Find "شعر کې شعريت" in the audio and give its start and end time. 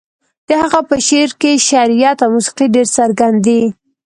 1.07-2.17